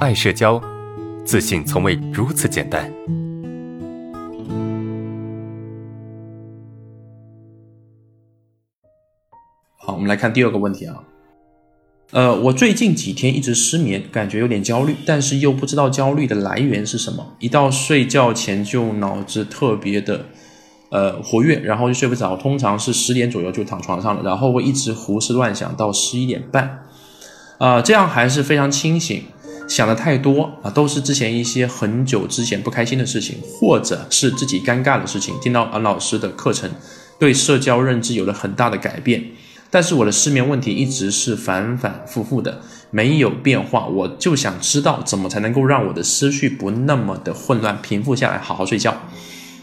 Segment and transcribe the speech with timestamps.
[0.00, 0.58] 爱社交，
[1.26, 2.90] 自信从未如此简单。
[9.76, 11.04] 好，我们来看第二个问题啊。
[12.12, 17.34] 呃，我最近几天一直失眠，感觉有点焦虑，但是又不知道焦虑的来源是什么。
[17.38, 20.24] 一到睡觉前就脑子特别的
[20.90, 26.86] 呃活跃，然后就睡不着，通常是十点左右就躺床上了，然后会一直胡思乱想到十一点半。
[27.58, 29.22] 啊，这样还是非常清醒，
[29.70, 35.32] 想的太多啊，都是之前一些很久之前不开心的事情，或者是自己尴尬的事情。
[35.40, 36.68] 听到安老师的课程，
[37.20, 39.24] 对社交认知有了很大的改变，
[39.70, 43.86] 但是我的失眠问题一直是反反复复的，没有变化。
[43.86, 49.00] 我就想知道怎么才能够让我的思绪不那么的混乱，平复下来，好好睡觉。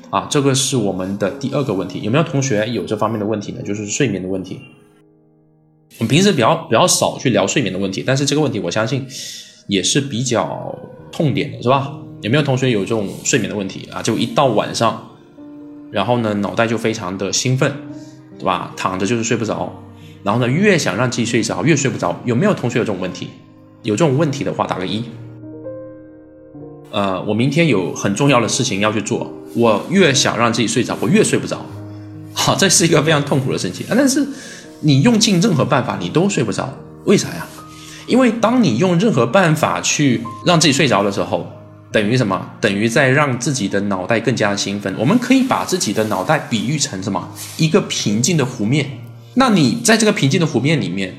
[0.10, 2.02] 啊，这个是我们的第二个问题。
[2.02, 3.62] 有没有同学有这方面的问题呢？
[3.62, 4.62] 就是睡眠的问题。
[6.00, 9.06] 我们平时比较比较少去聊睡眠的问题，但是这个问题我相信
[9.68, 10.76] 也是比较
[11.12, 11.94] 痛点的，是吧？
[12.22, 14.02] 有没有同学有这种睡眠的问题啊？
[14.02, 15.10] 就一到晚上，
[15.92, 17.72] 然后呢脑袋就非常的兴奋，
[18.40, 18.74] 对吧？
[18.76, 19.72] 躺着就是睡不着，
[20.24, 22.20] 然后呢越想让自己睡着越睡不着。
[22.26, 23.28] 有没有同学有这种问题？
[23.84, 25.04] 有这种问题的话打个一。
[26.92, 31.66] 呃，我明天有很重要的事情要去做，我越想让自己睡着，我越睡不着。
[32.34, 34.26] 好，这是一个非常痛苦的事情啊，但是。
[34.80, 36.70] 你用尽任何办法，你都睡不着，
[37.06, 37.48] 为啥呀？
[38.08, 41.46] 因为当你用任何办法去让自己睡着的时候，
[41.92, 42.50] 等于什么？
[42.60, 44.94] 等于在让自己的脑袋更加兴奋。
[44.98, 47.30] 我们可以把自己的脑袋比喻成什么？
[47.58, 48.90] 一个平静的湖面。
[49.36, 51.16] 那你在这个平静的湖面里面，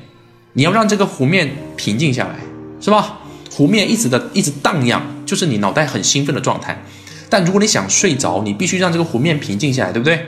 [0.53, 2.35] 你要让这个湖面平静下来，
[2.81, 3.19] 是吧？
[3.51, 6.83] 湖面一直的一直荡漾，就是你脑袋很兴奋的状态。
[7.29, 10.25] 但如果你想睡着，你必须让这个湖面平静下来，对不对？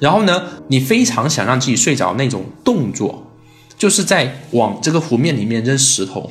[0.00, 3.31] 然后呢，你非常想让自己睡着那种动作，
[3.76, 6.30] 就是在往这个湖面里面扔石头。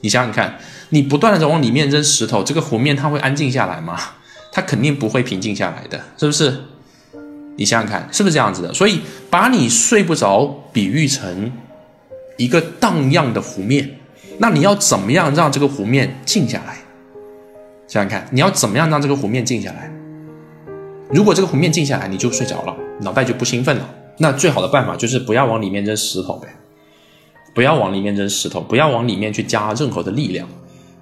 [0.00, 0.58] 你想想看，
[0.90, 3.98] 你不断的在往里面扔石头，这个湖面它会安静下来吗？
[4.50, 6.64] 它肯定不会平静下来的，是不是？
[7.56, 8.74] 你想想看，是不是这样子的？
[8.74, 11.52] 所以把你睡不着比喻成
[12.36, 13.98] 一个荡漾的湖面，
[14.38, 16.76] 那你要怎么样让这个湖面静下来？
[17.86, 19.90] 想想看，你要怎么样让这个湖面静下来？
[21.10, 23.88] 如果这个湖面静下来，你就睡着了，脑袋就不兴奋了。
[24.18, 26.48] 那最好的办法就是不要往里面扔石头呗，
[27.54, 30.48] 不要往里面扔石头，不要往里面去加任何的力量，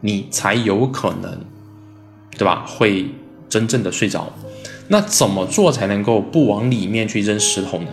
[0.01, 1.39] 你才有可能，
[2.37, 2.65] 对吧？
[2.67, 3.07] 会
[3.49, 4.33] 真正的睡着。
[4.89, 7.89] 那怎么做才能够不往里面去扔石头呢？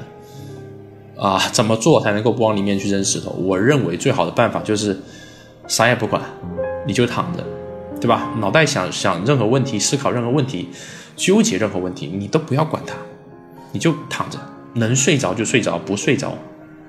[1.18, 3.32] 啊，怎么做才能够不往里面去扔石头？
[3.32, 5.00] 我认为最好的办法就是
[5.68, 6.22] 啥也不管，
[6.86, 7.44] 你就躺着，
[8.02, 8.32] 对吧？
[8.40, 10.70] 脑袋想想任何问题，思考任何问题。
[11.16, 12.94] 纠结任何问题，你都不要管它，
[13.72, 14.38] 你就躺着，
[14.76, 16.38] 能睡着就睡着，不睡着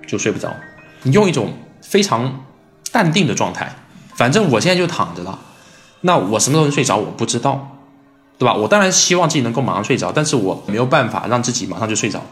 [0.06, 0.54] 就睡不着。
[1.03, 2.44] 你用一种非常
[2.92, 3.75] 淡定的状态，
[4.14, 5.38] 反正我现在就躺着了，
[6.03, 7.78] 那我什么时候能睡着我不知道，
[8.38, 8.54] 对吧？
[8.54, 12.22] 我当然希望自己能够马上睡着，但是我没有办法让自己马上就睡着。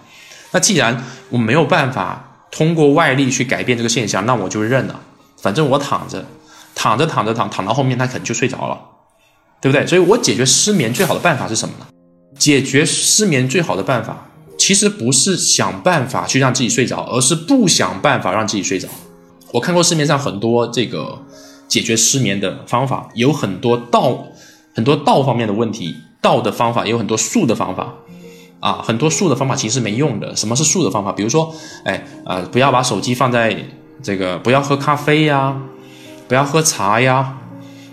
[0.53, 5.01] 那既然我没有办法通过外力去改变这个现象，那我就认了，
[5.41, 6.25] 反正我躺着，
[6.75, 8.79] 躺着躺着躺躺到后面，他可能就睡着了。
[9.59, 9.87] 对不对？
[9.87, 11.87] 所以我解决失眠最好的办法是什么呢？
[12.39, 14.26] 解决失眠最好的办法，
[14.67, 18.89] 其实不是想办法去让自己睡着，而是不想办法让自己睡着。
[19.53, 21.23] 我看过市面上很多这个
[21.69, 24.27] 解决失眠的方法，有很多道，
[24.75, 27.95] 很多道方面的问题，道的方法也有很多术的方法，
[28.59, 30.35] 啊，很多术的方法其实没用的。
[30.35, 31.13] 什么是术的方法？
[31.13, 33.57] 比如说，哎，呃，不要把手机放在
[34.03, 35.57] 这个，不要喝咖啡呀，
[36.27, 37.39] 不要喝茶呀。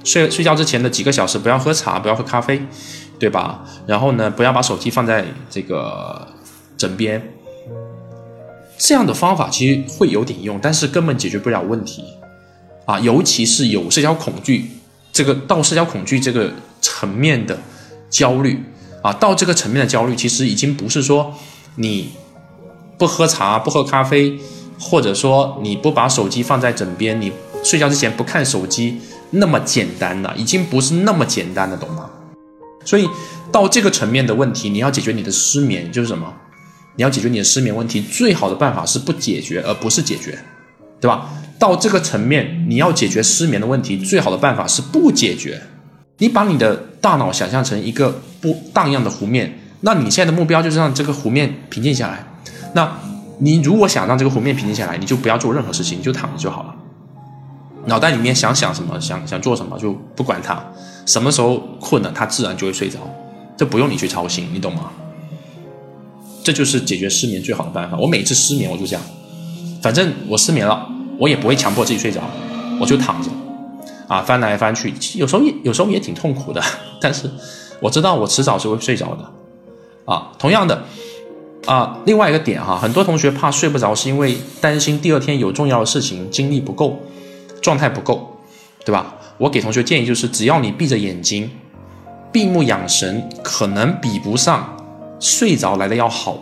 [0.03, 2.65] 睡睡觉之前的几个小时不要喝茶，不要喝咖啡，
[3.19, 3.63] 对吧？
[3.85, 6.27] 然后呢，不要把手机放在这个
[6.77, 7.21] 枕边。
[8.77, 12.03] 这样的方法其实会有点用，但是根本解决不了问题
[12.85, 12.99] 啊！
[12.99, 14.65] 尤其是有社交恐惧，
[15.13, 16.51] 这个到社交恐惧这个
[16.81, 17.57] 层面的
[18.09, 18.61] 焦虑
[19.01, 21.33] 啊，到这个层面的焦虑，其实已经不是说
[21.75, 22.09] 你
[22.97, 24.37] 不喝茶、不喝咖啡，
[24.79, 27.31] 或者说你不把手机放在枕边，你
[27.63, 28.99] 睡觉之前不看手机。
[29.35, 32.09] 那么简单了，已经不是那么简单的，懂吗？
[32.83, 33.07] 所以
[33.51, 36.33] 到这个层面的问题，你要解决你的失眠，就是什么？
[36.95, 40.37] 你要解决你的失眠问题，最好的办法是不解决，而不是解决，
[41.01, 41.29] 对吧？
[41.57, 45.61] 到这个层面，你要解决失眠的问题，最好的办法是不解决。
[46.17, 52.25] 你把你的大脑想象成一个不荡漾的湖面，那你现在的目标就是让这个湖面平静下来。
[52.73, 52.99] 那
[53.39, 56.75] 你如果想让这个湖面平静下来，你就不要做任何事情，你就躺着就好了。
[57.85, 60.61] 脑袋里面想想什么，想想做什么就不管它，
[61.05, 62.99] 什么时候困了，它自然就会睡着，
[63.57, 64.91] 这不用你去操心，你懂吗？
[66.43, 67.97] 这就是解决失眠最好的办法。
[67.97, 69.01] 我每次失眠我就这样，
[69.81, 70.87] 反正我失眠了，
[71.17, 72.21] 我也不会强迫自己睡着，
[72.79, 73.29] 我就躺着，
[74.07, 76.61] 啊，翻来翻去，有时候也有时候也挺痛苦的，
[76.99, 77.29] 但是
[77.79, 79.31] 我知道我迟早是会睡着的，
[80.05, 80.83] 啊，同样的，
[81.65, 86.99] 啊，另外一个点哈，很多同学怕睡不着，是因为担心第二天有重要的事情，精力不够，
[87.61, 88.37] 状态不够，
[88.85, 89.15] 对吧？
[89.37, 91.49] 我给同学建议就是，只要你闭着眼睛，
[92.31, 94.77] 闭目养神，可能比不上
[95.23, 96.37] 睡着来的要好，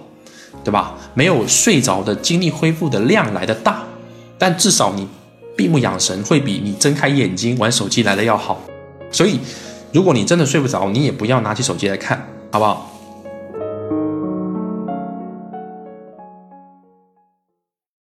[0.64, 0.96] 对吧？
[1.14, 3.84] 没有睡着的精力恢复的量来的大，
[4.38, 5.08] 但至少你。
[5.54, 8.60] 闭目养神会比你睁开眼睛玩手机来的要好，
[9.12, 9.38] 所以
[9.92, 12.91] 如果你真的睡不着，你也不要拿起手机来看，好不好？